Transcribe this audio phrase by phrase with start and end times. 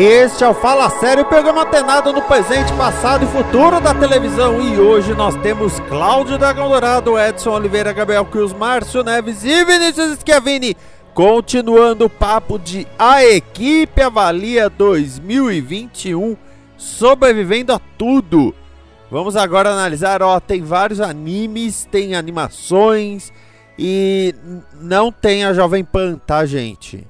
[0.00, 4.60] Este é o Fala Sério, programa antenado no presente, passado e futuro da televisão.
[4.60, 10.16] E hoje nós temos Cláudio Dragão Dourado, Edson Oliveira, Gabriel Cruz, Márcio Neves e Vinícius
[10.20, 10.76] Schiavini.
[11.12, 16.36] Continuando o papo de A Equipe Avalia 2021,
[16.76, 18.54] sobrevivendo a tudo.
[19.10, 23.32] Vamos agora analisar, ó, tem vários animes, tem animações
[23.76, 24.32] e
[24.80, 27.04] não tem a Jovem Pan, tá, gente?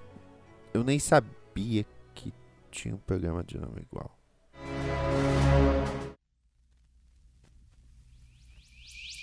[0.72, 1.84] Eu nem sabia
[2.78, 4.16] tinha um programa de nome igual.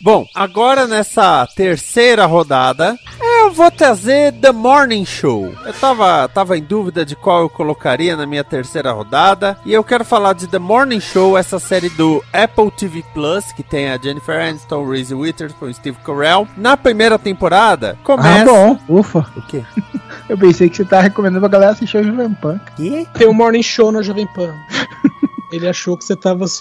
[0.02, 5.56] Bom, agora nessa terceira rodada, eu vou trazer The Morning Show.
[5.66, 9.58] Eu tava, tava em dúvida de qual eu colocaria na minha terceira rodada.
[9.66, 13.64] E eu quero falar de The Morning Show, essa série do Apple TV Plus, que
[13.64, 16.46] tem a Jennifer Aniston, Reese Witherspoon Steve Carell.
[16.58, 18.42] Na primeira temporada, começa.
[18.42, 19.26] Ah, bom, ufa.
[19.38, 19.64] O quê?
[20.28, 22.60] Eu pensei que você tava recomendando pra galera assistir o Jovem Pan.
[22.76, 23.08] Que?
[23.14, 24.56] Tem um morning show na Jovem Pan.
[25.52, 26.46] Ele achou que você tava.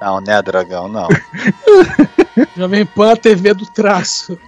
[0.00, 1.08] Não, né, dragão, não.
[2.56, 4.38] Jovem Pan, a TV do traço.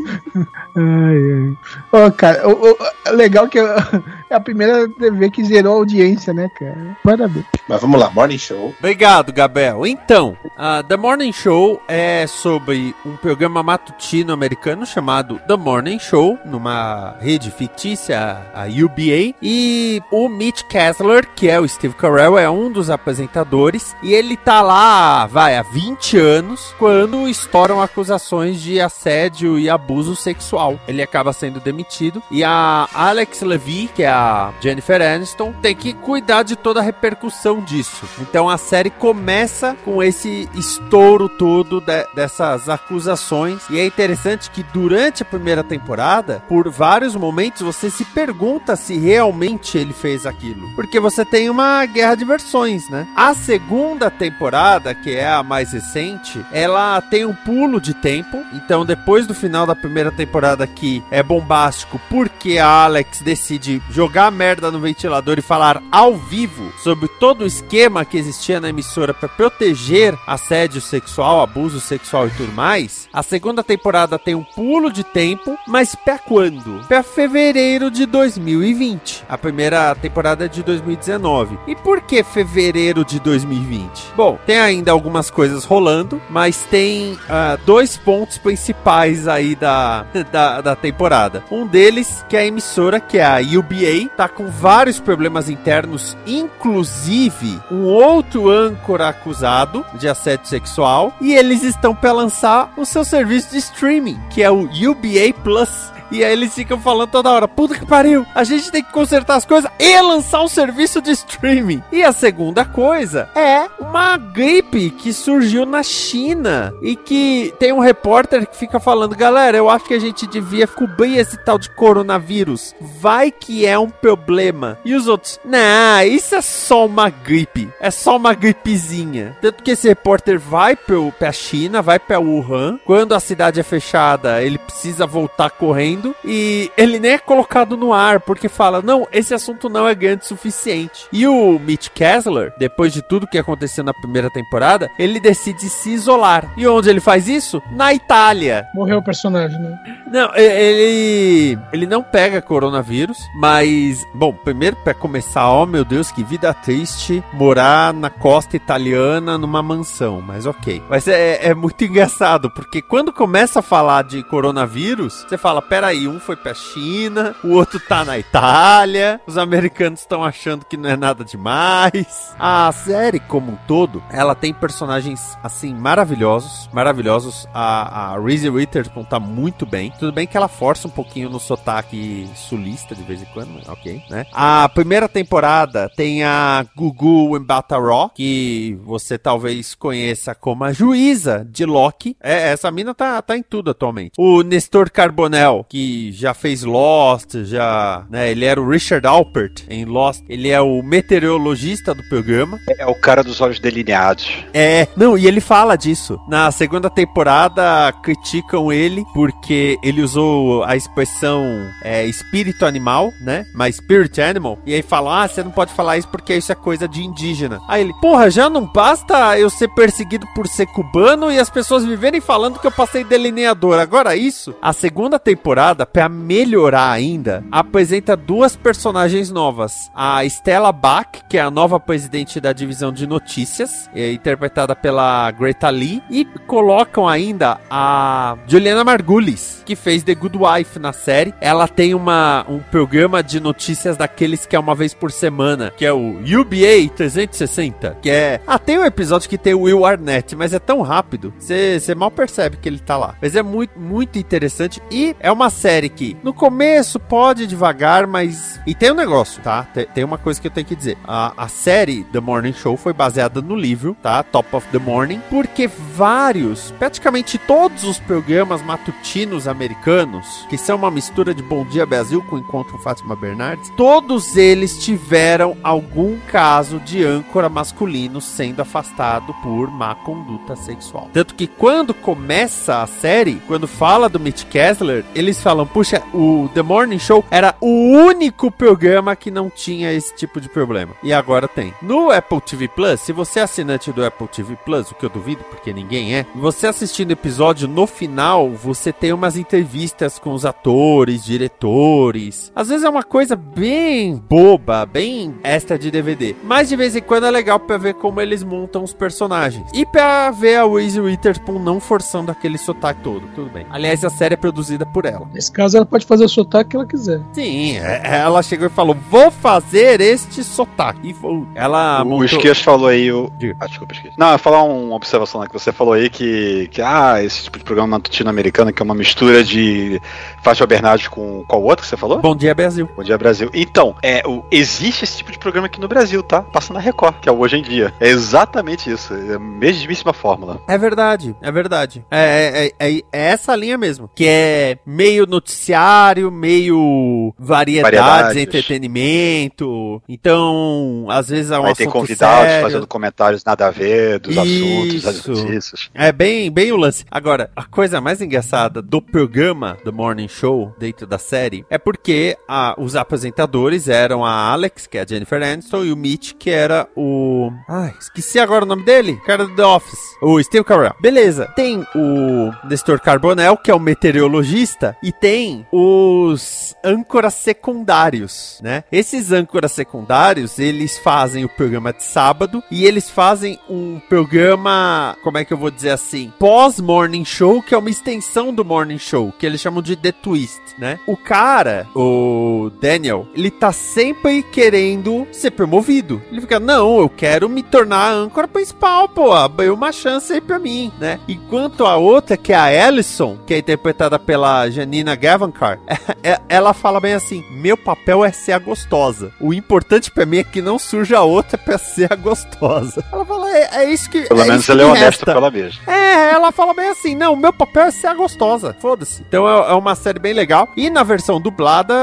[0.77, 2.07] Ai, ai.
[2.07, 2.77] Ô, cara, o, o-
[3.13, 6.97] legal que é a primeira TV que zerou a audiência, né, cara?
[7.03, 7.45] Parabéns.
[7.69, 8.75] Mas vamos lá, Morning Show.
[8.79, 9.87] Obrigado, Gabriel.
[9.87, 16.39] Então, a The Morning Show é sobre um programa matutino americano chamado The Morning Show,
[16.45, 19.35] numa rede fictícia, a UBA.
[19.43, 23.95] E o Mitch Kessler, que é o Steve Carell, é um dos apresentadores.
[24.03, 30.15] E ele tá lá, vai, há 20 anos, quando estouram acusações de assédio e abuso
[30.17, 30.79] sexual.
[30.87, 32.23] Ele acaba sendo demitido.
[32.31, 36.83] E a Alex Levy, que é a Jennifer Aniston, tem que cuidar de toda a
[36.83, 38.07] repercussão disso.
[38.21, 43.63] Então a série começa com esse estouro todo de- dessas acusações.
[43.71, 48.97] E é interessante que durante a primeira temporada, por vários momentos, você se pergunta se
[48.99, 50.69] realmente ele fez aquilo.
[50.75, 53.07] Porque você tem uma guerra de versões, né?
[53.17, 58.43] A segunda temporada, que é a mais recente, ela tem um pulo de tempo.
[58.55, 64.31] Então, depois do final da primeira temporada, que é bombástico, porque a Alex decide jogar
[64.33, 69.13] merda no ventilador e falar ao vivo sobre todo o esquema que existia na emissora
[69.13, 73.09] para proteger assédio sexual, abuso sexual e tudo mais.
[73.13, 76.85] A segunda temporada tem um pulo de tempo, mas pra quando?
[76.87, 79.25] Pra fevereiro de 2020.
[79.29, 81.59] A primeira temporada é de 2019.
[81.67, 84.15] E por que fevereiro de 2020?
[84.17, 90.61] Bom, tem ainda algumas coisas rolando, mas tem ah, dois pontos principais aí da, da,
[90.61, 91.43] da temporada.
[91.51, 96.17] Um deles, que é a emissora, que é a UBA, tá com vários problemas internos,
[96.27, 103.05] inclusive um outro âncora acusado de assédio sexual, e eles estão para lançar o seu
[103.05, 105.98] serviço de streaming, que é o UBA Plus.
[106.11, 109.37] E aí eles ficam falando toda hora, puta que pariu, a gente tem que consertar
[109.37, 111.83] as coisas e lançar um serviço de streaming.
[111.93, 117.81] E a segunda coisa é uma gripe que surgiu na China e que tem um
[117.81, 121.71] repórter que fica falando, galera, eu acho que a gente devia cobrir esse tal de
[121.71, 122.75] coronavírus.
[122.81, 124.79] Vai que é um problema.
[124.85, 127.69] E os outros, nah, isso é só uma gripe.
[127.81, 129.37] É só uma gripezinha.
[129.41, 132.79] Tanto que esse repórter vai pro, pra China, vai pra Wuhan.
[132.85, 135.98] Quando a cidade é fechada, ele precisa voltar correndo.
[136.25, 140.25] E ele nem é colocado no ar, porque fala: não, esse assunto não é grande
[140.25, 141.07] o suficiente.
[141.13, 145.91] E o Mitch Kessler, depois de tudo que aconteceu na primeira temporada, ele decide se
[145.91, 146.53] isolar.
[146.57, 147.63] E onde ele faz isso?
[147.73, 148.67] Na Itália.
[148.75, 149.79] Morreu o personagem, né?
[150.11, 156.25] Não, ele ele não pega coronavírus, mas bom, primeiro pra começar, ó meu Deus, que
[156.25, 160.83] vida triste morar na costa italiana numa mansão, mas ok.
[160.89, 166.07] Mas é, é muito engraçado porque quando começa a falar de coronavírus, você fala, peraí,
[166.07, 170.91] um foi pra China, o outro tá na Itália, os americanos estão achando que não
[170.91, 172.35] é nada demais.
[172.39, 177.49] A série como um todo, ela tem personagens assim maravilhosos, maravilhosos.
[177.55, 179.91] A, a Reese Witherspoon tá muito bem.
[179.99, 183.69] Tudo bem que ela força um pouquinho no sotaque sulista de vez em quando, mas
[183.69, 184.27] ok, né?
[184.33, 191.65] A primeira temporada tem a Gugu Mbatha-Raw, que você talvez conheça como a juíza de
[191.65, 192.15] Loki.
[192.21, 194.13] É, essa mina tá, tá em tudo atualmente.
[194.19, 195.78] O Nestor Carbonell, que
[196.13, 200.23] já fez Lost, já, né, ele era o Richard Alpert em Lost.
[200.29, 202.59] Ele é o meteorologista do programa.
[202.79, 204.29] É o cara dos olhos delineados.
[204.53, 206.19] É, não, e ele fala disso.
[206.29, 211.45] Na segunda temporada, criticam ele porque ele usou a expressão
[211.83, 213.47] é, espírito animal, né?
[213.55, 214.59] Mas spirit animal.
[214.67, 217.61] E aí falam, ah, você não pode falar isso porque isso é coisa de indígena.
[217.69, 221.85] Aí ele, porra, já não basta eu ser perseguido por ser cubano e as pessoas
[221.85, 223.79] viverem falando que eu passei delineador.
[223.79, 229.91] Agora isso, a segunda temporada, pra melhorar ainda, apresenta duas personagens novas.
[229.95, 235.31] A Stella Bach, que é a nova presidente da divisão de notícias, é interpretada pela
[235.31, 241.35] Greta Lee, e colocam ainda a Juliana Margulis, que fez The Good Wife na série.
[241.41, 245.85] Ela tem uma, um programa de notícias daqueles que é uma vez por semana, que
[245.85, 248.41] é o UBA 360, que é...
[248.47, 252.11] Ah, tem um episódio que tem o Will Arnett, mas é tão rápido, você mal
[252.11, 253.15] percebe que ele tá lá.
[253.21, 258.61] Mas é muito, muito interessante e é uma série que no começo pode devagar, mas...
[258.67, 259.65] E tem um negócio, tá?
[259.75, 260.97] Tem, tem uma coisa que eu tenho que dizer.
[261.05, 264.23] A, a série The Morning Show foi baseada no livro, tá?
[264.23, 270.91] Top of the Morning, porque vários, praticamente todos os programas matutinos americanos, que são uma
[270.91, 277.05] mistura de Bom Dia Brasil com Encontro Fátima Bernardes, todos eles tiveram algum caso de
[277.05, 281.11] âncora masculino sendo afastado por má conduta sexual.
[281.13, 286.49] Tanto que quando começa a série, quando fala do Mitch Kessler, eles falam: puxa, o
[286.55, 290.95] The Morning Show era o único programa que não tinha esse tipo de problema.
[291.03, 291.73] E agora tem.
[291.83, 295.11] No Apple TV Plus, se você é assinante do Apple TV Plus, o que eu
[295.11, 300.33] duvido, porque ninguém é, você assistindo o episódio, no final, você tem umas entrevistas com
[300.33, 302.53] os atores, diretores.
[302.55, 306.35] Às vezes é uma coisa bem boba, bem extra de DVD.
[306.43, 309.71] Mas de vez em quando é legal pra ver como eles montam os personagens.
[309.73, 313.23] E pra ver a Reese Witherspoon não forçando aquele sotaque todo.
[313.35, 313.67] Tudo bem.
[313.71, 315.28] Aliás, a série é produzida por ela.
[315.33, 317.21] Nesse caso, ela pode fazer o sotaque que ela quiser.
[317.33, 321.11] Sim, é- ela chegou e falou: Vou fazer este sotaque.
[321.11, 323.11] E foi- ela o montou- Esquias falou aí.
[323.13, 323.31] O...
[323.61, 324.15] Ah, desculpa, Esquias.
[324.17, 326.81] Não, eu ia falar uma observação lá que você falou aí que, que.
[326.83, 330.01] Ah, esse tipo de programa matutino americano que é uma mistura de
[330.43, 332.19] Fátima Bernardes com qual outro que você falou?
[332.21, 332.89] Bom dia, Brasil.
[332.97, 333.51] Bom dia, Brasil.
[333.55, 336.43] Então, é, o, existe esse tipo de programa aqui no Brasil, tá?
[336.43, 337.93] Passa na Record, que é o Hoje em Dia.
[338.01, 339.15] É exatamente isso.
[339.15, 340.61] É a mesmíssima fórmula.
[340.69, 342.05] É verdade, é verdade.
[342.11, 344.11] É, é- é- é essa linha mesmo.
[344.15, 348.37] Que é meio noticiário, meio variedades, Variedades.
[348.43, 350.03] entretenimento.
[350.09, 352.63] Então, às vezes é um tem assunto convidados sério.
[352.67, 355.31] fazendo comentários nada a ver dos assuntos, das Isso.
[355.33, 355.91] notícias.
[355.95, 357.05] É bem, bem o lance.
[357.11, 362.37] Agora, a coisa mais engraçada do programa do Morning Show, dentro da série, é porque
[362.49, 366.51] a- os apresentadores eram a Alex, que é a Jennifer Aniston, e o Mitch, que
[366.51, 367.51] era o...
[367.69, 369.13] Ai, esqueci agora o nome dele.
[369.13, 369.99] O cara do The Office.
[370.23, 370.95] O Steve Carell.
[371.01, 371.47] Beleza.
[371.55, 378.85] Tem o Nestor Carbonell, que é o meteorologista, e tem os âncoras secundários, né?
[378.91, 385.39] Esses âncoras secundários, eles fazem o programa de sábado e eles fazem um programa, como
[385.39, 389.33] é que eu vou dizer assim, pós-morning show, que é uma extensão do morning show,
[389.39, 390.99] que eles chamam de The Twist, né?
[391.07, 396.23] O cara, o Daniel, ele tá sempre querendo ser promovido.
[396.31, 400.41] Ele fica, não, eu quero me tornar a âncora principal, pô, abriu uma chance aí
[400.41, 401.21] pra mim, né?
[401.29, 405.79] Enquanto a outra, que é a Allison, que é interpretada pela Janina Gavankar,
[406.23, 409.33] é- ela fala bem assim: meu papel é ser a gostosa.
[409.41, 413.05] O importante pra mim é que não surja outra pra ser a gostosa.
[413.13, 414.23] Ela fala, é, é isso que.
[414.23, 415.35] Pelo é menos ele é que honesto resta.
[415.35, 415.81] pela mesma.
[415.87, 419.23] É, ela fala bem assim, não, meu papel é ser a gostosa, foda-se.
[419.29, 420.69] Então é, é uma série bem legal.
[420.77, 421.95] E na versão dublada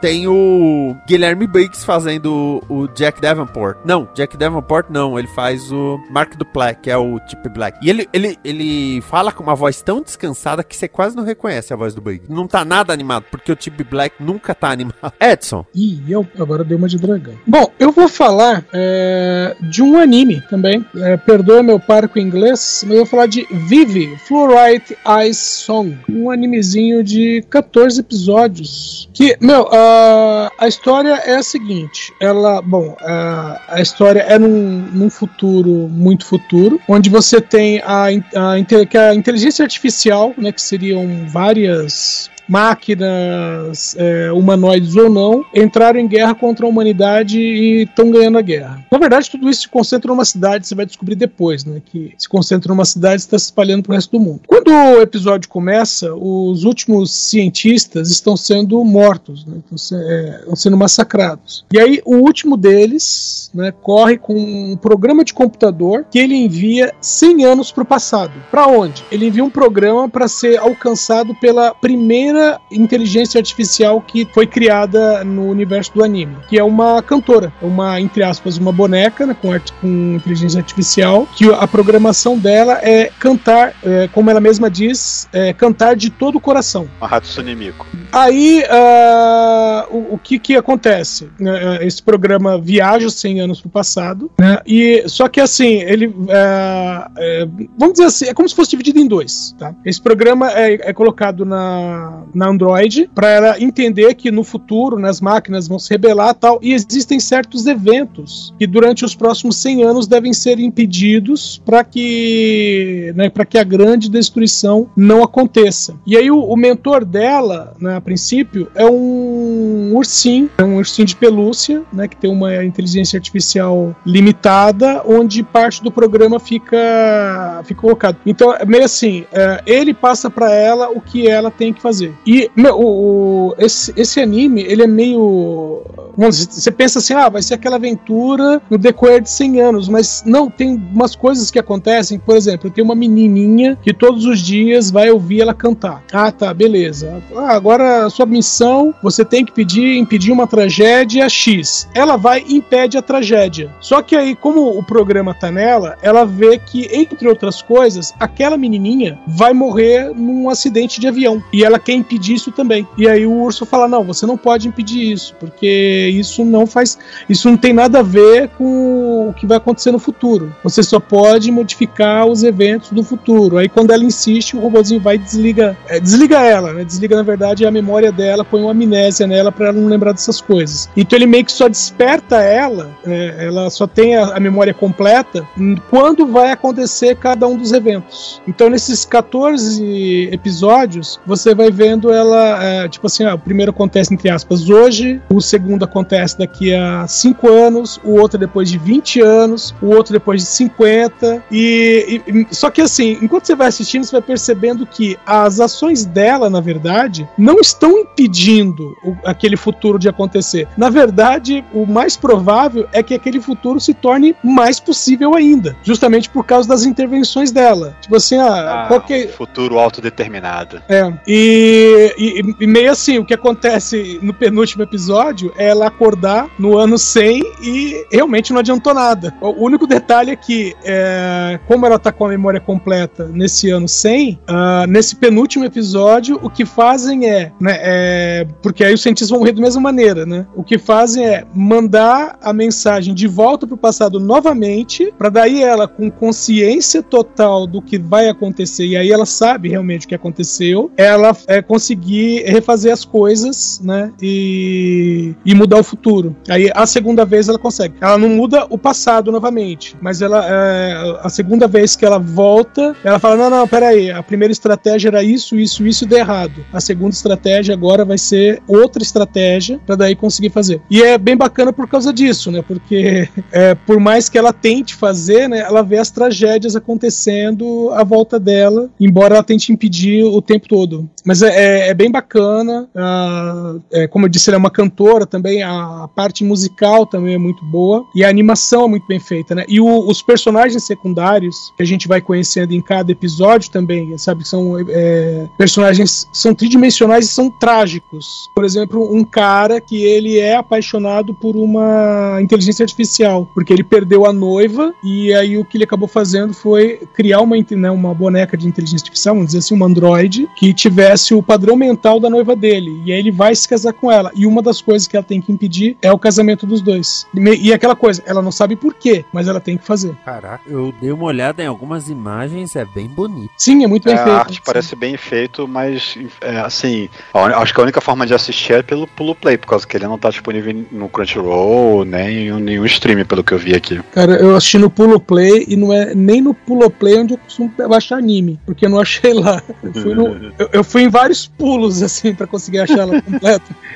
[0.00, 3.78] tem o Guilherme Briggs fazendo o, o Jack Davenport.
[3.84, 7.78] Não, Jack Davenport não, ele faz o Mark Duplass, que é o Chip Black.
[7.82, 11.72] E ele, ele, ele fala com uma voz tão descansada que você quase não reconhece
[11.72, 12.30] a voz do Briggs.
[12.38, 15.12] Não tá nada animado, porque o Chip Black nunca tá animado.
[15.20, 17.34] Edson, Ih, eu agora dei uma de dragão.
[17.46, 20.84] Bom, eu vou falar é, de um anime também.
[20.96, 24.96] É, perdoa meu parco inglês, mas eu vou falar de Vive Fluorite
[25.28, 25.98] Ice Song.
[26.08, 29.08] Um animezinho de 14 episódios.
[29.12, 34.88] Que, meu, a- a história é a seguinte: ela, bom, a, a história é num,
[34.92, 40.52] num futuro muito futuro, onde você tem a, a, inte- que a inteligência artificial, né,
[40.52, 47.82] que seriam várias máquinas é, humanoides ou não, entraram em guerra contra a humanidade e
[47.82, 48.84] estão ganhando a guerra.
[48.90, 51.82] Na verdade, tudo isso se concentra numa cidade, você vai descobrir depois, né?
[51.84, 54.40] Que se concentra numa cidade e está se espalhando para o resto do mundo.
[54.46, 59.58] Quando o episódio começa, os últimos cientistas estão sendo mortos, né?
[59.72, 61.64] estão, é, estão sendo massacrados.
[61.72, 66.94] E aí, o último deles né, corre com um programa de computador que ele envia
[67.00, 68.32] 100 anos para o passado.
[68.50, 69.04] Para onde?
[69.10, 72.37] Ele envia um programa para ser alcançado pela primeira
[72.70, 78.22] inteligência artificial que foi criada no universo do anime, que é uma cantora, uma entre
[78.22, 83.74] aspas uma boneca né, com, art com inteligência artificial, que a programação dela é cantar,
[83.82, 86.88] é, como ela mesma diz, é, cantar de todo o coração.
[87.00, 87.86] Uma Hatsune Miku.
[88.12, 91.24] Aí uh, o, o, que que acontece?
[91.24, 94.60] Uh, esse programa viaja 100 anos para o passado, né?
[94.66, 99.06] E só que assim ele, uh, vamos dizer assim, é como se fosse dividido em
[99.06, 99.54] dois.
[99.58, 99.74] Tá?
[99.84, 105.08] Esse programa é, é colocado na, na Android para ela entender que no futuro né,
[105.08, 109.82] as máquinas vão se rebelar tal e existem certos eventos que durante os próximos 100
[109.84, 115.94] anos devem ser impedidos para que né, que a grande destruição não aconteça.
[116.06, 121.06] E aí o, o mentor dela, né, a princípio, é um ursinho, é um ursinho
[121.06, 127.80] de pelúcia, né, que tem uma inteligência artificial limitada, onde parte do programa fica, fica
[127.80, 128.16] colocado.
[128.26, 132.14] Então, é meio assim, é, ele passa para ela o que ela tem que fazer.
[132.26, 135.82] E meu, o, o, esse, esse anime, ele é meio.
[136.16, 140.50] Você pensa assim, ah, vai ser aquela aventura no decorrer de 100 anos, mas não,
[140.50, 145.10] tem umas coisas que acontecem, por exemplo, tem uma menininha que todos os dias vai
[145.10, 146.02] ouvir ela cantar.
[146.12, 147.22] Ah, tá, beleza.
[147.36, 151.88] Ah, agora a sua missão, você tem que pedir, impedir uma tragédia X.
[151.94, 153.70] Ela vai e impede a tragédia.
[153.80, 158.56] Só que aí, como o programa tá nela, ela vê que, entre outras coisas, aquela
[158.56, 161.42] menininha vai morrer num acidente de avião.
[161.52, 162.86] E ela quer impedir isso também.
[162.96, 166.98] E aí o urso fala: não, você não pode impedir isso, porque isso não faz.
[167.28, 170.54] Isso não tem nada a ver com o que vai acontecer no futuro.
[170.62, 173.58] Você só pode modificar os eventos do futuro.
[173.58, 175.76] Aí quando ela insiste, o robôzinho vai e desliga.
[175.88, 176.84] É, desliga ela, né?
[176.84, 180.40] Desliga, na verdade, a memória dela, põe uma amnésia nela para ela não lembrar dessas
[180.40, 180.88] coisas.
[180.96, 185.46] Então ele meio que só desperta ela, é, ela só tem a, a, memória completa
[185.90, 188.40] quando vai acontecer cada um dos eventos.
[188.46, 194.12] Então nesses 14 episódios, você vai vendo ela, é, tipo assim, ah, o primeiro acontece
[194.12, 199.22] entre aspas hoje, o segundo acontece daqui a 5 anos, o outro depois de 20
[199.22, 204.04] anos, o outro depois de 50, e, e só que assim, enquanto você vai assistindo,
[204.04, 209.98] você vai percebendo que as ações dela, na verdade, não estão impedindo o, aquele futuro
[209.98, 210.68] de acontecer.
[210.76, 216.28] Na verdade, o mais provável é que aquele futuro se torne mais possível ainda, justamente
[216.28, 217.96] por causa das intervenções dela.
[218.00, 219.28] Tipo assim, ah, ah qualquer...
[219.28, 220.82] futuro autodeterminado.
[220.88, 221.12] É.
[221.26, 221.77] E,
[222.18, 226.96] e, e, meio assim, o que acontece no penúltimo episódio é ela acordar no ano
[226.96, 229.34] 100 e realmente não adiantou nada.
[229.40, 233.88] O único detalhe é que, é, como ela tá com a memória completa nesse ano
[233.88, 239.02] 100, uh, ah, nesse penúltimo episódio, o que fazem é, né, é, porque aí os
[239.02, 240.46] cientistas vão morrer da mesma maneira, né?
[240.56, 245.86] O que fazem é mandar a mensagem de volta pro passado novamente, para daí ela
[245.86, 250.90] com consciência total do que vai acontecer e aí ela sabe realmente o que aconteceu,
[250.96, 254.10] ela é, conseguir refazer as coisas, né?
[254.20, 256.34] E, e mudar o futuro.
[256.48, 257.94] Aí a segunda vez ela consegue.
[258.00, 262.96] Ela não muda o passado novamente, mas ela é, a segunda vez que ela volta,
[263.04, 266.64] ela fala: não, não, peraí, a primeira estratégia era isso, isso, isso e deu errado.
[266.72, 270.80] A segunda estratégia agora vai ser outra estratégia para daí conseguir fazer.
[270.90, 272.62] E é bem bacana por causa disso, né?
[272.66, 278.02] Porque é, por mais que ela tente fazer, né, ela vê as tragédias acontecendo à
[278.02, 281.08] volta dela, embora ela tente impedir o tempo todo.
[281.24, 282.88] Mas é, é, é bem bacana.
[282.94, 285.62] Uh, é, como eu disse, ela é uma cantora também.
[285.62, 289.64] A parte musical também é muito boa e a animação é muito bem feita, né?
[289.68, 294.46] E o, os personagens secundários que a gente vai conhecendo em cada episódio também, sabe?
[294.46, 298.48] São é, personagens são tridimensionais e são trágicos.
[298.54, 304.26] Por exemplo, um cara que ele é apaixonado por uma inteligência artificial, porque ele perdeu
[304.26, 308.56] a noiva e aí o que ele acabou fazendo foi criar uma, né, uma boneca
[308.56, 312.54] de inteligência artificial, vamos dizer assim, um androide, que tivesse o padrão mental da noiva
[312.54, 313.00] dele.
[313.06, 314.30] E aí ele vai se casar com ela.
[314.36, 317.26] E uma das coisas que ela tem que impedir é o casamento dos dois.
[317.58, 320.14] E aquela coisa, ela não sabe por quê, mas ela tem que fazer.
[320.26, 323.50] Caraca, eu dei uma olhada em algumas imagens, é bem bonito.
[323.56, 324.30] Sim, é muito bem é, feito.
[324.30, 328.74] A arte parece bem feito, mas é, assim, acho que a única forma de assistir
[328.74, 332.60] é pelo pulo play, por causa que ele não tá disponível no Crunchyroll, nem em
[332.60, 334.02] nenhum stream, pelo que eu vi aqui.
[334.12, 337.38] Cara, eu assisti no pulo play e não é nem no pulo play onde eu
[337.38, 339.62] costumo baixar anime, porque eu não achei lá.
[339.82, 340.26] Eu fui, no,
[340.58, 343.64] eu, eu fui em vários dois pulos assim pra conseguir achar ela completa.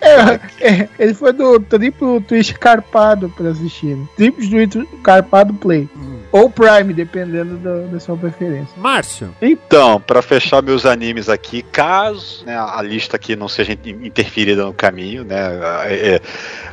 [0.00, 3.94] É, é, ele foi do triplo twist carpado pra assistir.
[3.94, 4.06] Né?
[4.16, 5.86] Triplo twist carpado play.
[6.32, 8.72] Ou Prime, dependendo do- da sua preferência.
[8.78, 9.34] Márcio.
[9.42, 14.64] Então, pra fechar meus animes aqui, caso né, a lista aqui não seja in- interferida
[14.64, 15.36] no caminho, né?
[15.84, 16.20] é-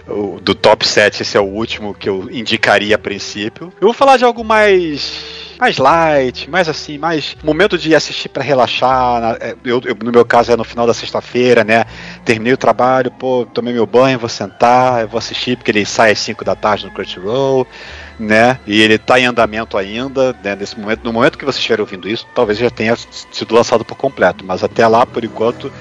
[0.08, 3.74] é, o- do top 7, esse é o último que eu indicaria a princípio.
[3.82, 5.47] Eu vou falar de algo mais.
[5.60, 9.38] Mais light, mais assim, mais momento de assistir pra relaxar.
[9.42, 11.84] é, eu- eu- no meu caso é no final da sexta-feira, né?
[12.24, 16.20] Terminei o trabalho, pô, tomei meu banho, vou sentar, vou assistir porque ele sai às
[16.20, 17.66] 5 da tarde no Crunchyroll
[18.20, 18.60] né?
[18.66, 20.56] E ele tá em andamento ainda, né?
[20.56, 23.96] Nesse momento, no momento que vocês estiverem ouvindo isso, talvez já tenha sido lançado por
[23.96, 25.72] completo, mas até lá, por enquanto,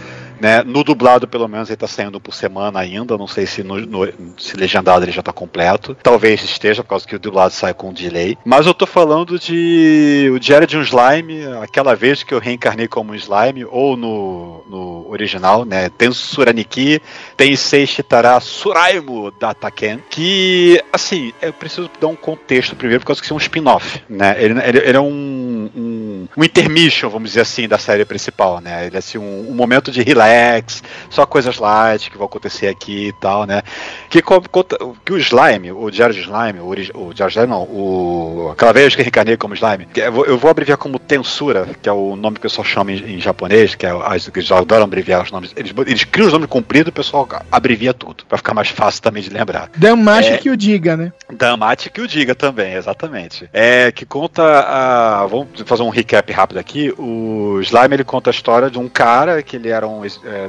[0.40, 0.62] né?
[0.62, 3.16] No dublado, pelo menos, ele tá saindo por semana ainda.
[3.16, 5.96] Não sei se no, no- se legendado ele já tá completo.
[6.02, 8.36] Talvez esteja, por causa que o dublado sai com delay.
[8.44, 12.86] Mas eu tô falando de o Diário de um Slime, aquela vez que eu reencarnei
[12.88, 15.88] como um slime, ou no, no original, né?
[15.90, 17.00] Tensuraniki,
[17.36, 23.20] Tensei Shitara Suraimo da Taken, que, assim, eu preciso dar um contexto primeiro, por causa
[23.20, 24.36] que isso é um spin-off, né?
[24.38, 25.95] Ele, ele, ele é um, um,
[26.36, 28.86] um intermission, vamos dizer assim, da série principal, né?
[28.86, 33.08] Ele é, assim, um, um momento de relax, só coisas light que vão acontecer aqui
[33.08, 33.62] e tal, né?
[34.08, 36.68] Que, que o Slime, o Diário de Slime, o,
[37.08, 40.50] o Diário de Slime não, o, aquela vez que eu reencarnei como Slime, eu vou,
[40.50, 43.86] abreviar como Tensura, que é o nome que eu só chamo em, em japonês, que
[43.86, 46.92] é, as- que eles adoram abreviar os nomes, eles, eles criam os nomes compridos, o
[46.92, 49.68] pessoal abrevia tudo, pra ficar mais fácil também de lembrar.
[49.76, 50.38] Damashi É.
[50.38, 51.12] que o diga, né?
[51.32, 53.48] Damate que o diga também, exatamente.
[53.52, 55.26] É que conta a.
[55.26, 56.92] Vamos fazer um recap rápido aqui.
[56.98, 60.04] O Slime ele conta a história de um cara que ele era um.
[60.04, 60.08] é,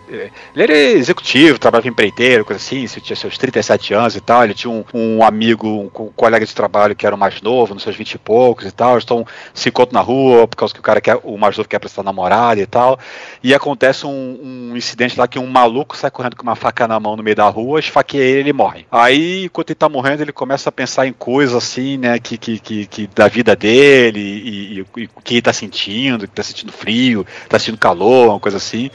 [0.09, 4.43] é, ele era executivo, trabalhava em empreiteiro, coisa assim, tinha seus 37 anos e tal.
[4.43, 7.73] Ele tinha um, um amigo, um, co- colega de trabalho que era o mais novo,
[7.73, 8.97] nos seus 20 e poucos e tal.
[8.97, 11.79] Estão se encontram na rua, por causa que o cara quer, o mais novo quer
[11.79, 12.99] prestar namorada e tal.
[13.43, 16.99] E acontece um, um incidente lá que um maluco sai correndo com uma faca na
[16.99, 18.85] mão no meio da rua, esfaqueia ele e ele morre.
[18.91, 22.59] Aí, enquanto ele tá morrendo, ele começa a pensar em coisas assim, né, que, que,
[22.59, 27.25] que, que da vida dele e, e- e que tá sentindo, que tá sentindo frio,
[27.49, 28.89] tá sentindo calor, uma coisa assim.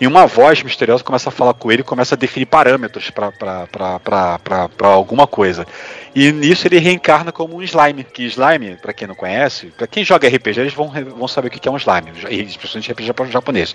[0.00, 4.88] E uma voz misteriosa começa a falar com ele e começa a definir parâmetros pra
[4.88, 5.66] alguma coisa.
[6.14, 8.02] E nisso ele reencarna como um slime.
[8.04, 11.50] Que slime, pra quem não conhece, pra quem joga RPG, eles vão, vão saber o
[11.50, 12.10] que é um slime,
[12.46, 13.74] especialmente RPG japo- japonês.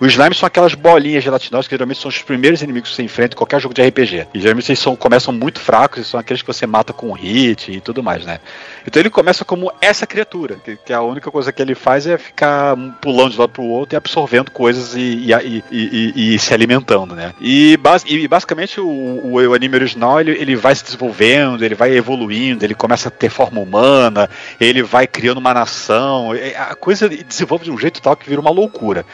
[0.00, 3.34] Os slimes são aquelas bolinhas gelatinosas que geralmente são os primeiros inimigos que você enfrenta
[3.34, 4.26] em qualquer jogo de RPG.
[4.34, 7.70] E geralmente eles são, começam muito fracos e são aqueles que você mata com hit
[7.70, 8.40] e tudo mais, né?
[8.86, 12.16] Então ele começa como essa criatura, que, que a única coisa que ele faz é
[12.18, 17.14] ficar pulando de lado pro outro e absorvendo coisas e, e, e- e- se alimentando,
[17.14, 17.32] né?
[17.40, 21.92] E, bas- basicamente o, o, o anime original ele, ele vai se desenvolvendo, ele vai
[21.96, 24.28] evoluindo, ele começa a ter forma humana,
[24.60, 28.40] ele vai criando uma nação, e a coisa desenvolve de um jeito tal que vira
[28.40, 29.04] uma loucura.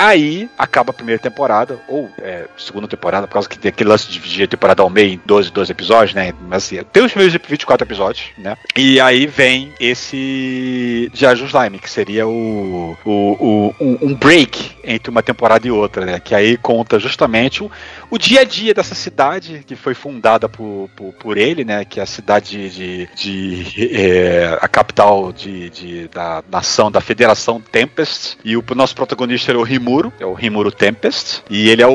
[0.00, 4.06] Aí acaba a primeira temporada, ou é, segunda temporada, por causa que tem aquele lance
[4.06, 6.32] de dividir a temporada ao meio em 12, 12 episódios, né?
[6.48, 8.56] Mas assim, tem os primeiros 24 episódios, né?
[8.76, 15.10] E aí vem esse do Slime, que seria o, o, o- um, um break entre
[15.10, 16.20] uma temporada e outra, né?
[16.20, 17.70] Que aí conta justamente o,
[18.10, 21.84] o dia a dia dessa cidade que foi fundada por, por, por ele, né?
[21.84, 23.08] Que é a cidade de.
[23.16, 28.38] de é, a capital de, de- da nação, da Federação Tempest.
[28.44, 31.42] E o nosso protagonista era o Rimuro, é o Rimuro Tempest.
[31.48, 31.92] E ele é o,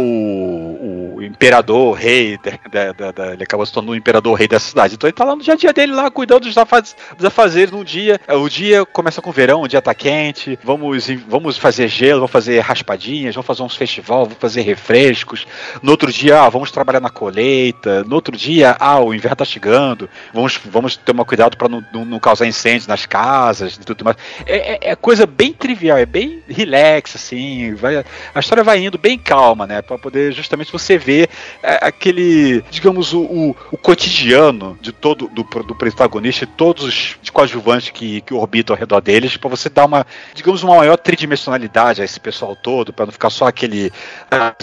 [1.16, 2.38] o imperador, o rei.
[2.72, 4.96] Da, da- da- ele acabou se tornando o imperador, o rei dessa cidade.
[4.96, 7.72] Então ele tá lá no dia a dia dele, lá cuidando dos afaz- dos afazeres
[7.72, 8.20] num dia.
[8.28, 10.58] É, O dia começa com verão, o dia tá quente.
[10.64, 15.46] Vamos, vamos fazer gelo, vamos fazer raspadinhas, vamos fazer uns festivais, vamos fazer refrescos.
[15.82, 18.04] No outro dia, ah, vamos trabalhar na colheita.
[18.04, 20.10] No outro dia, ah, o inverno tá chegando.
[20.34, 24.18] Vamos, vamos tomar cuidado para não, não, não causar incêndios nas casas e tudo mais.
[24.46, 27.76] É, é- é coisa bem trivial, é bem relax, assim.
[27.84, 29.82] Vai, a história vai indo bem calma, né?
[29.82, 31.30] Para poder justamente você ver
[31.62, 36.86] é, aquele, digamos, o, o, o cotidiano de todo do, do protagonista e todos
[37.22, 40.98] os coadjuvantes que, que orbitam ao redor deles, para você dar uma, digamos, uma maior
[40.98, 43.92] tridimensionalidade a esse pessoal todo, para não ficar só aquele
[44.32, 44.56] ah,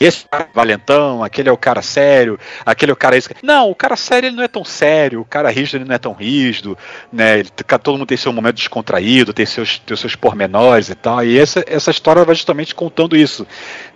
[0.00, 3.28] esse é valentão, aquele é o cara sério, aquele é o cara isso.
[3.42, 5.98] Não, o cara sério ele não é tão sério, o cara rígido ele não é
[5.98, 6.76] tão rígido,
[7.12, 7.40] né?
[7.40, 7.50] Ele,
[7.82, 11.24] todo mundo tem seu momento descontraído, tem seus, tem seus pormenores e tal.
[11.24, 13.46] E essa, essa história vai justamente contando isso.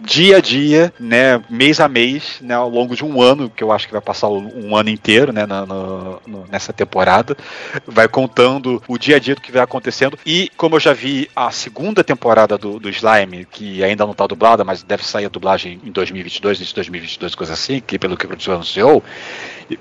[0.01, 1.43] Dia a dia, né?
[1.49, 4.29] mês a mês, né, ao longo de um ano, que eu acho que vai passar
[4.29, 7.37] um ano inteiro, né, no, nessa temporada,
[7.87, 10.19] vai contando o dia a dia do que vai acontecendo.
[10.25, 14.27] E como eu já vi a segunda temporada do, do Slime, que ainda não está
[14.27, 18.25] dublada, mas deve sair a dublagem em 2022, em 2022, coisa assim, que pelo que
[18.25, 19.03] o produtor anunciou,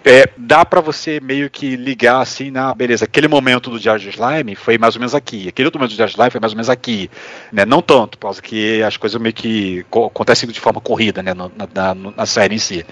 [0.04, 3.06] é, dá para você meio que ligar assim na beleza.
[3.06, 5.48] Aquele momento do Diário de Slime foi mais ou menos aqui.
[5.48, 7.10] Aquele outro momento do Diário de Slime foi mais ou menos aqui,
[7.52, 7.66] né?
[7.66, 11.34] Não tanto, por causa que as coisas meio que acontecem de forma corrida, né?
[11.34, 12.86] Na, na, na série em si.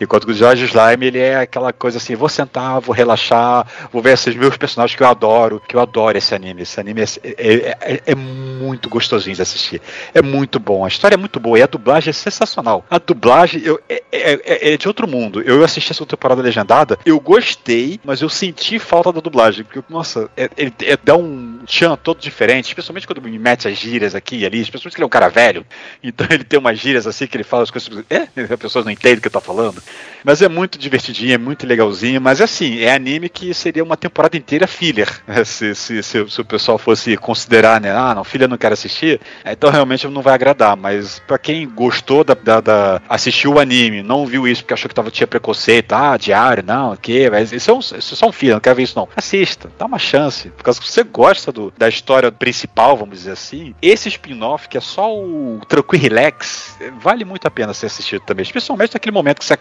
[0.00, 4.00] Enquanto que o George Slime, ele é aquela coisa assim, vou sentar, vou relaxar, vou
[4.00, 6.62] ver esses meus personagens que eu adoro, que eu adoro esse anime.
[6.62, 9.80] Esse anime é, é, é, é, muito gostosinho de assistir.
[10.14, 10.84] É muito bom.
[10.84, 12.84] A história é muito boa e a dublagem é sensacional.
[12.90, 15.42] A dublagem eu, é, é, é, é de outro mundo.
[15.42, 19.64] Eu assisti essa temporada legendada, eu gostei, mas eu senti falta da dublagem.
[19.64, 20.72] Porque, nossa, é, ele
[21.04, 24.94] dá um tchan todo diferente, especialmente quando me mete as gírias aqui e ali, especialmente
[24.94, 25.66] que ele é um cara velho.
[26.02, 28.04] Então ele tem umas gírias assim que ele fala as coisas.
[28.08, 29.82] É, as pessoas não entendem o que ele tá falando.
[30.24, 32.20] Mas é muito divertidinho, é muito legalzinho.
[32.20, 35.08] Mas assim, é anime que seria uma temporada inteira filler.
[35.44, 37.90] Se, se, se, se o pessoal fosse considerar, né?
[37.90, 39.20] Ah, não, filha não quer assistir.
[39.44, 40.76] Então realmente não vai agradar.
[40.76, 44.88] Mas para quem gostou da, da, da, assistiu o anime, não viu isso porque achou
[44.88, 47.28] que tava, tinha preconceito, ah, diário, não, o quê?
[47.30, 49.08] Mas isso é, um, isso é só um filho, não quer ver isso não.
[49.16, 50.50] Assista, dá uma chance.
[50.50, 53.74] Por causa que você gosta do, da história principal, vamos dizer assim.
[53.80, 58.42] Esse spin-off, que é só o tranquilo relax, vale muito a pena ser assistido também.
[58.42, 59.56] Especialmente naquele momento que você,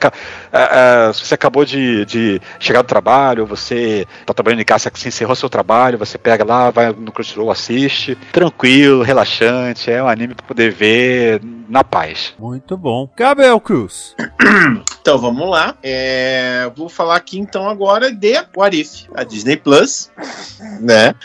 [0.53, 5.09] uh, uh, você acabou de, de, chegar do trabalho, você tá trabalhando em casa, você
[5.09, 10.35] encerrou seu trabalho, você pega lá, vai no Crunchyroll, assiste, tranquilo, relaxante, é um anime
[10.35, 12.33] para poder ver na paz.
[12.39, 13.09] Muito bom.
[13.15, 14.15] Gabriel Cruz.
[15.01, 15.75] Então vamos lá.
[15.81, 20.11] É, vou falar aqui então agora de What If, a Disney Plus,
[20.79, 21.15] né?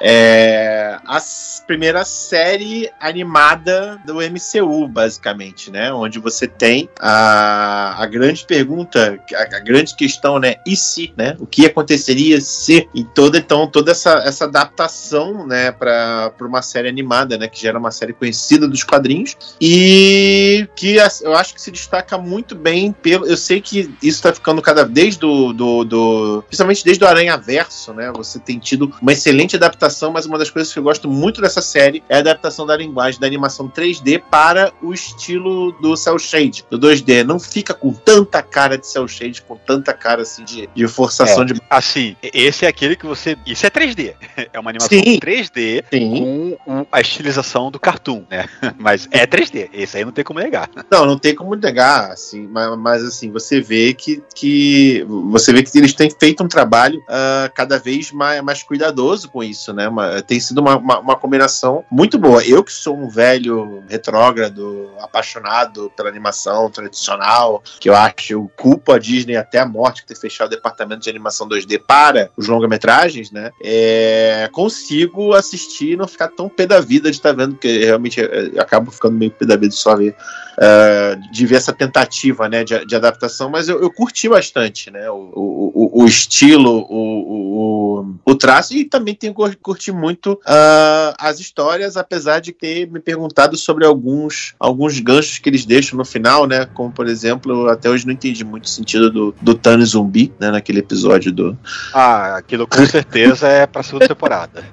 [0.00, 1.18] É, a
[1.66, 5.92] primeira série animada do MCU, basicamente, né?
[5.92, 10.56] Onde você tem a, a grande pergunta, a, a, grande questão, né?
[10.66, 11.36] E se, né?
[11.38, 12.88] O que aconteceria se?
[12.94, 15.70] E toda então toda essa, essa adaptação, né?
[15.72, 17.48] Para uma série animada, né?
[17.48, 22.18] Que já era uma série conhecida dos quadrinhos e que eu acho que se destaca
[22.18, 23.26] muito bem pelo.
[23.26, 27.36] Eu sei que isso tá ficando cada vez do, do, do principalmente desde o Aranha
[27.36, 28.12] Verso, né?
[28.16, 31.60] Você tem tido uma excelente adaptação, mas uma das coisas que eu gosto muito dessa
[31.60, 36.64] série é a adaptação da linguagem da animação 3D para o estilo do cel shade,
[36.70, 37.24] do 2D.
[37.24, 41.42] Não fica com tanta cara de cel shade, com tanta cara assim de, de forçação
[41.42, 41.60] é, de.
[41.68, 43.36] Assim, esse é aquele que você.
[43.44, 44.14] Isso é 3D.
[44.52, 45.18] É uma animação Sim.
[45.18, 46.56] 3D Sim.
[46.64, 48.46] com a estilização do cartoon, né?
[48.78, 49.70] Mas é 3D.
[49.72, 50.70] Esse aí não tem como negar.
[50.90, 55.62] Não, não tem como negar, assim, mas, mas assim, você vê que, que você vê
[55.62, 59.88] que eles têm feito um trabalho uh, cada vez mais, mais cuidadoso com isso, né?
[59.88, 62.44] Uma, tem sido uma, uma, uma, combinação muito boa.
[62.44, 68.92] Eu que sou um velho retrógrado, apaixonado pela animação tradicional, que eu acho, eu culpo
[68.92, 72.46] a Disney até a morte de ter fechado o departamento de animação 2D para os
[72.46, 73.50] longa-metragens, né?
[73.62, 77.84] É, consigo assistir e não ficar tão pé da vida de estar tá vendo, porque
[77.84, 80.14] realmente eu, eu acabo ficando meio pé da vida de só ver
[80.56, 85.08] uh, de ver essa tentativa né, de, de adaptação, mas eu, eu, curti bastante né,
[85.10, 91.38] o, o, o estilo, o, o, o, traço, e também tenho curti muito uh, as
[91.38, 96.46] histórias, apesar de ter me perguntado sobre alguns, alguns ganchos que eles deixam no final,
[96.46, 96.66] né?
[96.66, 100.50] Como, por exemplo, até hoje não entendi muito o sentido do, do Thanos zumbi, né?
[100.50, 101.56] Naquele episódio do.
[101.92, 104.64] Ah, aquilo com certeza é pra segunda temporada.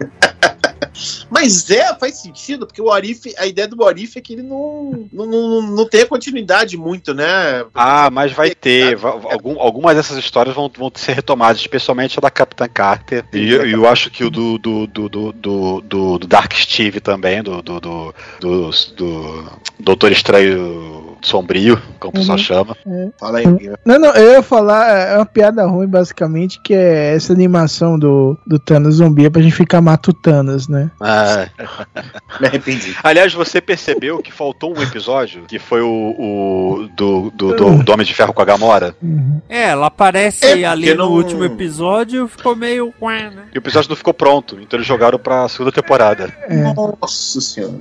[1.29, 5.07] Mas é, faz sentido, porque o Arif, a ideia do Arif é que ele não,
[5.11, 7.65] não, não, não tem a continuidade muito, né?
[7.73, 8.97] Ah, mas vai ter.
[9.03, 13.25] Algum, algumas dessas histórias vão, vão ser retomadas, especialmente a da Capitã Carter.
[13.33, 17.41] E eu, eu acho que o do, do, do, do, do, do Dark Steve também,
[17.41, 22.43] do, do, do, do, do Doutor Estranho sombrio, como o pessoal uhum.
[22.43, 22.77] chama.
[22.85, 23.09] É.
[23.19, 23.45] Fala aí,
[23.85, 27.97] Não, não, eu ia falar, é, é uma piada ruim, basicamente, que é essa animação
[27.97, 30.89] do, do Thanos zumbi é pra gente ficar matutanas, né?
[31.05, 31.47] Ah.
[32.41, 32.95] Me arrependi.
[33.03, 37.91] Aliás, você percebeu que faltou um episódio, que foi o, o do, do, do, do
[37.91, 38.95] Homem de Ferro com a Gamora?
[39.01, 39.41] Uhum.
[39.47, 42.93] É, ela aparece é, ali no último episódio ficou meio.
[43.01, 43.47] Né?
[43.53, 46.33] E o episódio não ficou pronto, então eles jogaram pra segunda temporada.
[46.47, 46.73] É.
[46.73, 47.73] Nossa senhora.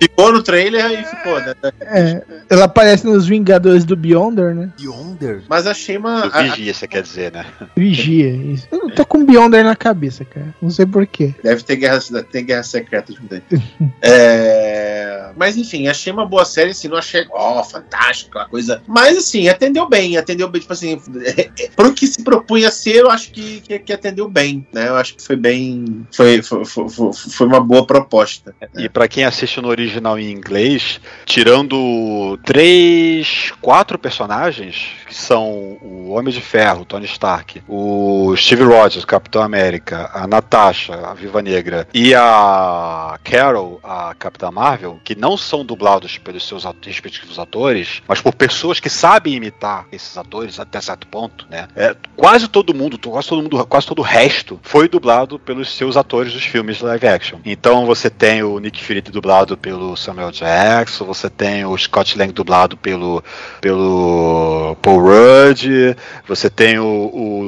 [0.00, 1.54] Ficou no trailer e ficou, né?
[1.80, 4.72] É, ela aparece nos Vingadores do Beyonder, né?
[4.78, 5.42] Beyonder?
[5.48, 6.22] Mas achei uma.
[6.22, 7.46] Do Vigia, você quer dizer, né?
[7.76, 8.66] Vigia, isso.
[8.72, 10.54] Eu tô com Beyonder na cabeça, cara.
[10.60, 11.34] Não sei porquê.
[11.42, 13.42] Deve ter guerra, tem guerra secreta junto aí.
[14.02, 15.30] é...
[15.36, 18.82] Mas enfim, achei uma boa série, assim, não achei, ó, oh, fantástico, uma coisa.
[18.86, 21.00] Mas assim, atendeu bem, atendeu bem, tipo assim,
[21.76, 24.88] pro que se propunha ser, eu acho que, que, que, atendeu bem, né?
[24.88, 26.06] Eu acho que foi bem.
[26.12, 28.54] Foi, foi, foi, foi uma boa proposta.
[28.76, 35.76] E para quem assiste no original em inglês, tirando três três, quatro personagens que são
[35.82, 41.42] o Homem de Ferro, Tony Stark, o Steve Rogers, Capitão América, a Natasha, a Viva
[41.42, 48.00] Negra e a Carol, a Capitã Marvel, que não são dublados pelos seus respectivos atores,
[48.06, 51.66] mas por pessoas que sabem imitar esses atores até certo ponto, né?
[51.74, 55.96] É, quase todo mundo, quase todo mundo, quase todo o resto foi dublado pelos seus
[55.96, 57.38] atores dos filmes live action.
[57.44, 62.32] Então você tem o Nick Fury dublado pelo Samuel Jackson, você tem o Scott Lang
[62.42, 63.22] dublado pelo
[63.60, 66.84] pelo Paul Rudd, você tem o,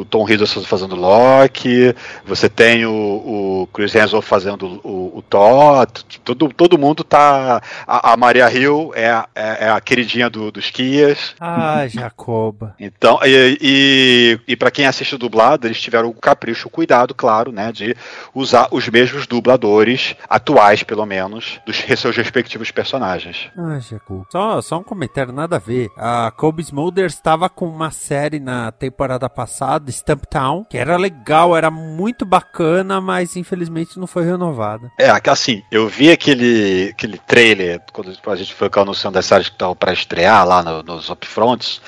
[0.00, 1.94] o Tom Hiddleston fazendo Loki,
[2.24, 5.84] você tem o, o Chris Hemsworth fazendo o, o Thor,
[6.24, 10.52] todo, todo mundo tá a, a Maria Hill é, a- é, é a queridinha do-
[10.52, 12.76] dos Kias, Ah, Jacoba.
[12.78, 17.50] então, e, e, e para quem assiste dublado, eles tiveram o capricho, o cuidado, claro,
[17.50, 17.96] né, de
[18.32, 23.48] usar os mesmos dubladores, atuais pelo menos, dos seus respectivos personagens.
[23.58, 24.22] Ah, Jacob.
[24.30, 25.88] Só, só um comentário, nada a ver.
[25.96, 31.56] A Kobe Smulders estava com uma série na temporada passada, Stump Town, que era legal,
[31.56, 34.92] era muito bacana, mas infelizmente não foi renovada.
[35.00, 39.48] É, que assim, eu vi aquele, aquele trailer quando a gente foi anunciando das séries
[39.48, 41.80] que estavam pra estrear lá no- nos upfronts,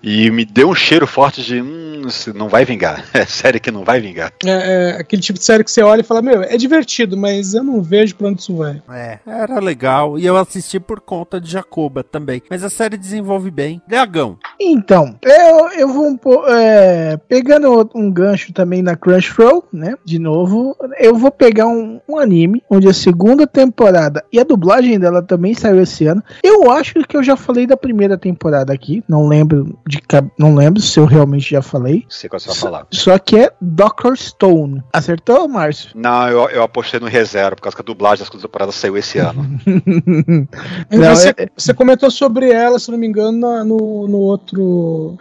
[0.00, 3.04] e me deu um cheiro forte de, hum, isso não vai vingar.
[3.12, 4.32] É série que não vai vingar.
[4.44, 7.52] É, é aquele tipo de série que você olha e fala, meu, é divertido, mas
[7.52, 8.80] eu não vejo pra onde isso vai.
[8.90, 10.16] É, era legal.
[10.16, 12.40] E eu assisti por conta de Jacoba também.
[12.48, 13.82] Mas a série desenvolve bem.
[13.90, 14.38] Leagão.
[14.70, 19.94] Então, eu, eu vou um po- é, pegando um gancho também na Crunchyroll, né?
[20.04, 24.98] De novo, eu vou pegar um, um anime onde a segunda temporada e a dublagem
[24.98, 26.22] dela também saiu esse ano.
[26.42, 30.00] Eu acho que eu já falei da primeira temporada aqui, não lembro de
[30.38, 32.02] não lembro se eu realmente já falei.
[32.04, 32.86] Não sei que você vai falar.
[32.90, 34.82] Só que é Doctor Stone.
[34.92, 35.90] Acertou, Márcio?
[35.94, 38.96] Não, eu, eu apostei no reserva, por causa que a dublagem da segunda temporada saiu
[38.96, 39.46] esse ano.
[40.90, 44.57] Não, você, é- você comentou sobre ela, se não me engano, na- no, no outro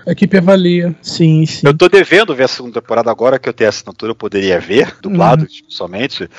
[0.06, 0.96] Equipe Avalia.
[1.02, 1.66] Sim, sim.
[1.66, 4.96] Eu tô devendo ver a segunda temporada agora que eu tenho assinatura, eu poderia ver,
[5.02, 6.30] dublado somente.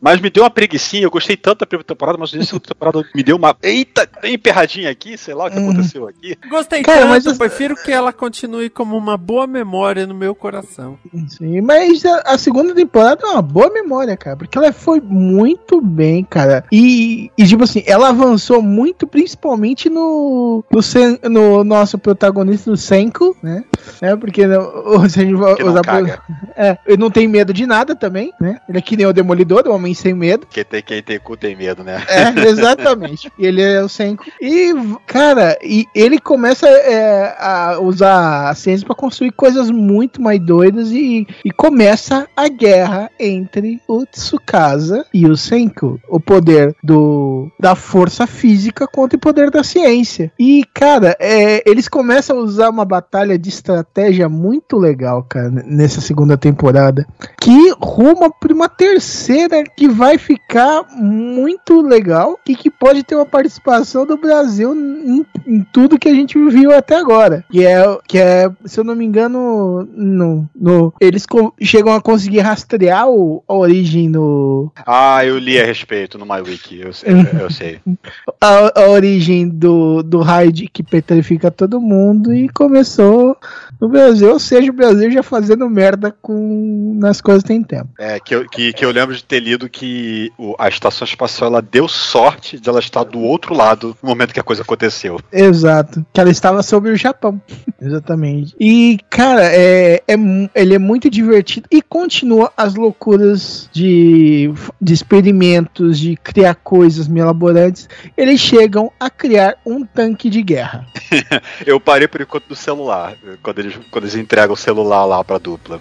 [0.00, 3.04] Mas me deu uma preguicinha, eu gostei tanto da primeira temporada, mas a segunda temporada
[3.14, 3.56] me deu uma.
[3.62, 5.70] Eita, tem emperradinha aqui, sei lá o que Uhum.
[5.70, 6.36] aconteceu aqui.
[6.48, 10.34] Gostei Cara, tanto, mas eu prefiro que ela continue como uma boa memória no meu
[10.34, 10.98] coração.
[11.28, 15.80] Sim, mas a, a segunda temporada é uma boa memória, cara, porque ela foi muito
[15.80, 16.64] bem, cara.
[16.70, 22.76] E, e tipo assim, ela avançou muito, principalmente no, no, Sen- no nosso protagonista, o
[22.76, 23.64] Senko, né?
[24.00, 26.20] É, porque né, o- se a gente vai Que não caga.
[26.60, 28.58] É, ele não tem medo de nada também, né?
[28.68, 30.44] Ele é que nem o Demolidor, o homem sem medo.
[30.50, 32.02] Quem tem, quem tem cu tem medo, né?
[32.08, 33.30] É, exatamente.
[33.38, 34.24] Ele é o Senko.
[34.40, 34.74] E,
[35.06, 40.90] cara, e ele começa é, a usar a ciência pra construir coisas muito mais doidas
[40.90, 46.00] e, e começa a guerra entre o Tsukasa e o Senko.
[46.08, 50.32] O poder do, da força física contra o poder da ciência.
[50.38, 56.36] E, cara, é, eles começam usar uma batalha de estratégia muito legal, cara, nessa segunda
[56.36, 57.06] temporada.
[57.40, 63.26] Que ruma pra uma terceira que vai ficar muito legal e que pode ter uma
[63.26, 67.44] participação do Brasil em, em tudo que a gente viu até agora.
[67.50, 71.24] Que é, que é se eu não me engano, no, no, eles
[71.60, 74.70] chegam a conseguir rastrear o- a origem do.
[74.86, 77.78] Ah, eu li a respeito no MyWiki, eu, sei- eu sei.
[78.40, 83.36] A, a origem do, do raid que petrifica todo mundo e começou
[83.80, 87.90] no Brasil, ou seja, o Brasil já fazendo merda com nas coisas tem tempo.
[87.98, 91.50] É, que, eu, que, que eu lembro de ter lido que o- a estação espacial
[91.50, 95.20] ela deu sorte de ela estar do outro lado no momento que a coisa aconteceu.
[95.32, 96.04] Exato.
[96.12, 97.40] Que ela estava sobre o Japão.
[97.80, 98.54] Exatamente.
[98.58, 100.14] E, cara, é, é,
[100.54, 107.88] ele é muito divertido e continua as loucuras de, de experimentos, de criar coisas mirabolantes.
[108.16, 110.86] Eles chegam a criar um tanque de guerra.
[111.64, 115.38] Eu parei por enquanto no celular, quando eles, quando eles entregam o celular lá pra
[115.38, 115.80] dupla.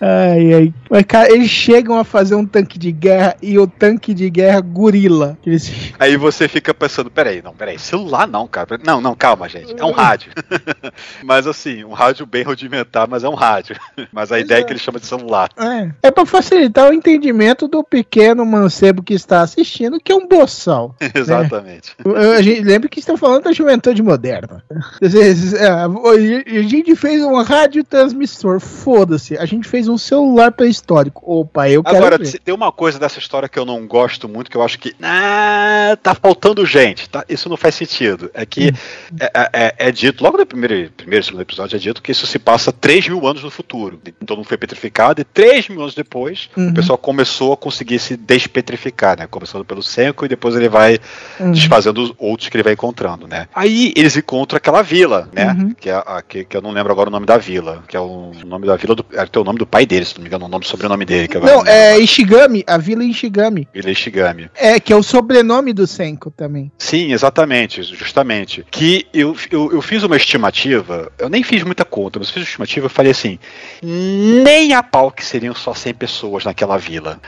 [0.00, 0.74] Ai, ai.
[0.90, 4.60] Mas, cara, eles chegam a fazer um tanque de guerra e o tanque de guerra
[4.60, 5.38] gorila.
[5.44, 5.92] Eles...
[5.98, 8.78] Aí você fica pensando, peraí, não, peraí, celular não, cara.
[8.84, 9.74] Não, não, calma, gente.
[9.78, 10.32] É um rádio.
[11.24, 13.76] mas assim, um rádio bem rudimentar, mas é um rádio.
[14.12, 15.50] Mas a ideia é que ele chama de celular.
[15.56, 20.26] É, é para facilitar o entendimento do pequeno mancebo que está assistindo, que é um
[20.26, 20.96] boçal.
[21.14, 21.94] Exatamente.
[22.04, 24.64] Eu- A gente lembra que estão falando da juventude moderna.
[24.70, 29.36] É, a gente fez um radiotransmissor, foda-se.
[29.36, 31.22] A gente fez um celular pré-histórico.
[31.24, 32.38] Opa, eu quero Agora, ver.
[32.38, 34.94] tem uma coisa dessa história que eu não gosto muito, que eu acho que.
[35.02, 37.08] Ah, tá faltando gente.
[37.08, 37.24] Tá?
[37.28, 38.30] Isso não faz sentido.
[38.34, 38.72] É que
[39.18, 42.38] é, é- é dito, logo no primeiro, primeiro segundo episódio, é dito que isso se
[42.38, 44.00] passa 3 mil anos no futuro.
[44.26, 46.70] Todo mundo foi petrificado, e 3 mil anos depois, Uhum.
[46.70, 49.26] o pessoal começou a conseguir se despetrificar, né?
[49.26, 50.98] Começando pelo Senko e depois ele vai
[51.38, 51.52] Uhum.
[51.52, 53.48] desfazendo os outros que ele vai encontrando, né?
[53.54, 55.52] Aí eles encontram aquela vila, né?
[55.52, 55.74] Uhum.
[55.74, 58.00] Que, é a, que, que eu não lembro agora o nome da vila, que é
[58.00, 59.04] o nome da vila do.
[59.12, 61.28] É até o nome do pai dele, se não me engano, o nome sobrenome dele.
[61.28, 61.98] Que agora Não, é.
[61.98, 63.66] Ishigami, a vila Ishigami.
[63.72, 64.50] Vila Ishigami.
[64.54, 66.70] É, que é o sobrenome do Senko também.
[66.78, 68.64] Sim, exatamente, justamente.
[68.70, 72.44] Que eu, eu, eu fiz uma estimativa, eu nem fiz muita conta, mas fiz uma
[72.44, 73.38] estimativa e falei assim:
[73.82, 77.20] nem a pau que seriam só 100 pessoas naquela vila.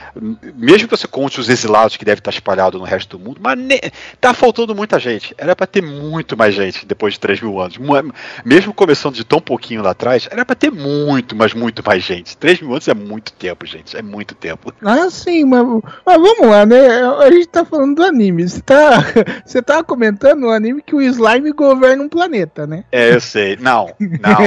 [0.55, 3.57] Mesmo que você conte os exilados que devem estar espalhados no resto do mundo, mas
[3.57, 3.81] ne-
[4.19, 5.33] tá faltando muita gente.
[5.37, 7.77] Era pra ter muito mais gente depois de 3 mil anos.
[8.45, 12.35] Mesmo começando de tão pouquinho lá atrás, era pra ter muito, mas muito mais gente.
[12.37, 13.95] 3 mil anos é muito tempo, gente.
[13.95, 14.73] É muito tempo.
[14.83, 15.63] Ah, sim, mas,
[16.05, 16.77] mas vamos lá, né?
[17.19, 18.47] A gente tá falando do anime.
[18.47, 19.03] Você tá,
[19.45, 22.83] você tá comentando no anime que o slime governa um planeta, né?
[22.91, 23.57] É, eu sei.
[23.59, 24.37] Não, não.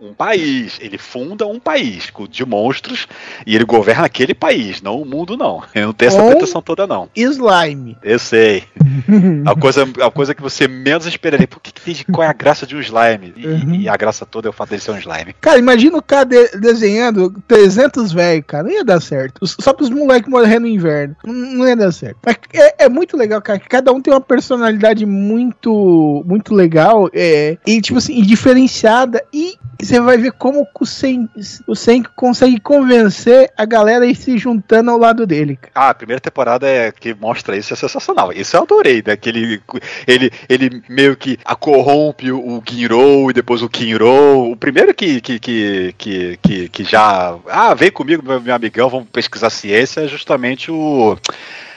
[0.10, 0.78] um país.
[0.80, 3.06] Ele funda um país com- de monstros
[3.46, 5.62] e ele governa aquele país, não o mundo, não.
[5.74, 7.08] Eu não tenho essa pretensão toda, não.
[7.14, 7.96] slime.
[8.02, 8.64] Eu sei.
[9.46, 11.46] A coisa, a coisa que você menos esperaria.
[11.48, 13.32] Por que, que tem, qual é a graça de um slime?
[13.36, 13.74] E, Uhum.
[13.76, 15.34] e a graça toda é o fato dele ser um slime.
[15.40, 18.64] Cara, imagina o cara de- desenhando 300 velho, cara.
[18.64, 19.46] Não ia dar certo.
[19.46, 21.16] Só pros moleques morrer no inverno.
[21.24, 22.18] Não, ia dar certo.
[22.24, 23.58] Mas é, é muito legal, cara.
[23.58, 27.08] Cada um tem uma personalidade muito, muito legal.
[27.12, 29.22] É, e, tipo assim, diferenciada.
[29.32, 31.28] E você vai ver como o Sen,
[31.66, 35.72] o Senko consegue convencer a galera a ir se juntando ao lado dele, cara.
[35.74, 38.32] Ah, a primeira temporada é que mostra isso é sensacional.
[38.32, 39.16] Isso eu adorei, né?
[39.16, 39.60] Que ele,
[40.06, 44.06] ele, ele meio que corrompe o Ginro e depois o Kinro.
[44.18, 47.36] O primeiro que, que, que, que, que, que já.
[47.48, 51.18] Ah, vem comigo, meu, meu amigão, vamos pesquisar ciência, é justamente o.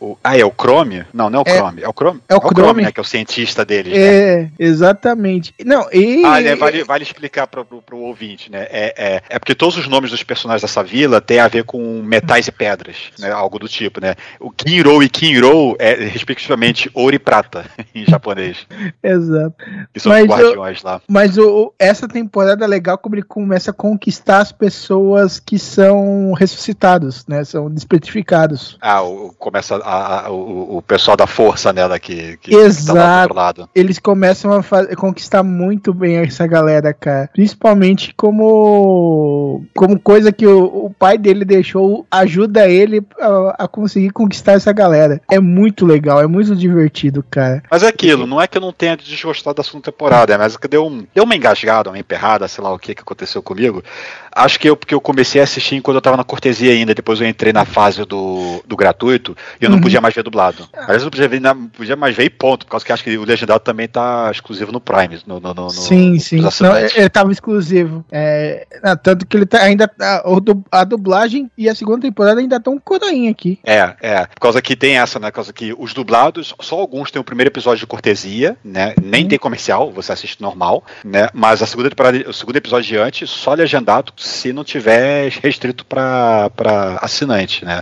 [0.01, 1.05] o ah, é o Chrome?
[1.13, 1.81] Não, não é o É- Chrome.
[1.83, 2.83] É o Chrome, é o Chrome.
[2.83, 2.91] né?
[2.91, 3.93] Que é o cientista deles.
[3.93, 3.99] né?
[3.99, 5.53] É, exatamente.
[5.65, 6.23] Não, e.
[6.25, 8.67] Ah, né, vale, vale explicar pro, pro, pro ouvinte, né?
[8.69, 12.01] É, é, é porque todos os nomes dos personagens dessa vila têm a ver com
[12.01, 13.31] metais e pedras, né?
[13.31, 14.15] Algo do tipo, né?
[14.39, 18.65] O Kinro e Kinro é respectivamente ouro e prata em japonês.
[19.03, 19.55] Exato.
[19.93, 21.01] Que são Mas os guardiões lá.
[21.07, 25.57] Mas o, o- essa temporada é legal como ele começa a conquistar as pessoas que
[25.59, 27.43] são ressuscitados, né?
[27.43, 28.77] São despetrificados.
[28.81, 32.97] Ah, o, começa a, a- o, o pessoal da força nela que, que Exato.
[32.99, 33.69] tá do outro lado.
[33.75, 37.29] Eles começam a, fa- a conquistar muito bem essa galera, cara.
[37.33, 44.09] Principalmente como como coisa que o, o pai dele deixou ajuda ele a, a conseguir
[44.11, 45.21] conquistar essa galera.
[45.29, 47.63] É muito legal, é muito divertido, cara.
[47.69, 50.55] Mas é aquilo, não é que eu não tenha desgostado da segunda temporada, é mais
[50.57, 53.83] que deu, um, deu uma engasgada, uma emperrada, sei lá o que que aconteceu comigo.
[54.31, 57.19] Acho que eu, porque eu comecei a assistir quando eu tava na cortesia ainda, depois
[57.21, 59.81] eu entrei na fase do, do gratuito e eu não Uhum.
[59.83, 60.67] podia mais ver dublado.
[60.73, 63.03] Aliás, eu não podia, ver, não podia mais ver e ponto, por causa que acho
[63.03, 66.41] que o legendado também tá exclusivo no Prime, no, no, no, no- sim, nos sim.
[66.61, 68.03] Não, ele tava exclusivo.
[68.11, 69.89] É, ah, tanto que ele tá ainda.
[69.99, 70.23] A,
[70.71, 73.59] a dublagem e a segunda temporada ainda estão coroinha aqui.
[73.63, 74.25] É, é.
[74.25, 75.29] Por causa que tem essa, né?
[75.29, 78.93] Por causa que os dublados, só alguns têm o primeiro episódio de cortesia, né?
[79.01, 81.29] Nem tem comercial, você assiste normal, né?
[81.33, 86.49] Mas a segunda temporada, o segundo episódio diante, só legendado se não tiver restrito pra,
[86.49, 87.81] pra assinante, né?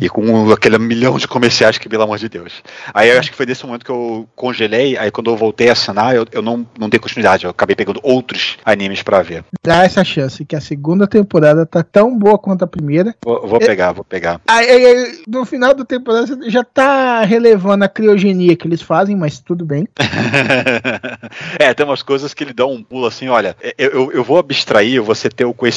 [0.00, 2.62] E com aquele milhão de comerciais que, pelo amor de Deus.
[2.94, 5.72] Aí eu acho que foi nesse momento que eu congelei, aí quando eu voltei a
[5.72, 9.44] assinar, eu, eu não, não dei continuidade, eu acabei pegando outros animes pra ver.
[9.62, 13.14] Dá essa chance, que a segunda temporada tá tão boa quanto a primeira.
[13.24, 14.40] Vou, vou pegar, vou pegar.
[14.46, 18.82] Aí, aí, aí, no final da temporada você já tá relevando a criogenia que eles
[18.82, 19.88] fazem, mas tudo bem.
[21.58, 24.38] é, tem umas coisas que ele dá um pulo assim, olha, eu, eu, eu vou
[24.38, 25.71] abstrair você ter o conhecimento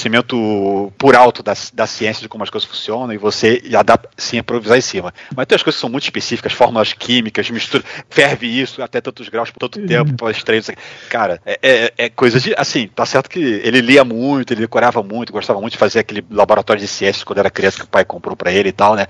[0.97, 4.37] por alto da, da ciência de como as coisas funcionam e você e adapta, sim,
[4.37, 5.13] improvisar em cima.
[5.35, 9.29] Mas tem as coisas que são muito específicas, fórmulas químicas, mistura, ferve isso até tantos
[9.29, 10.59] graus por tanto tempo, para estreia.
[10.59, 10.81] isso aqui.
[11.09, 12.53] Cara, é, é, é coisa de.
[12.57, 16.23] Assim, tá certo que ele lia muito, ele decorava muito, gostava muito de fazer aquele
[16.29, 19.07] laboratório de ciências quando era criança que o pai comprou pra ele e tal, né?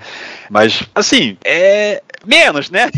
[0.50, 2.02] Mas, assim, é.
[2.24, 2.90] Menos, né?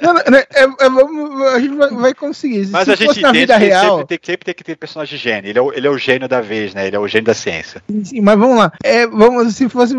[0.00, 2.68] Não, não, é- é, vamos- a gente vai, vai conseguir.
[2.68, 3.98] Mas Se a gente entende que real.
[3.98, 5.50] sempre, tem, sempre tem que ter personagem gênio.
[5.50, 6.86] Ele é, o, ele é o gênio da vez, né?
[6.86, 7.82] Ele é o gênio da ciência.
[8.04, 8.72] Sim, mas vamos lá.
[8.82, 9.94] É, vamos, se fosse,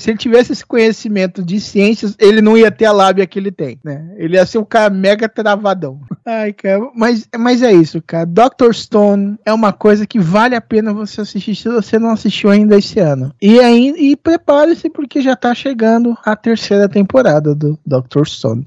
[0.00, 3.50] se ele tivesse esse conhecimento de ciências, ele não ia ter a lábia que ele
[3.50, 4.14] tem, né?
[4.16, 6.00] Ele ia ser um cara mega travadão.
[6.24, 8.26] Ai, cara, mas, mas é isso, cara.
[8.26, 8.72] Dr.
[8.72, 12.76] Stone é uma coisa que vale a pena você assistir se você não assistiu ainda
[12.76, 13.32] esse ano.
[13.40, 18.24] E, aí, e prepare-se porque já tá chegando a terceira temporada do Dr.
[18.26, 18.66] Stone.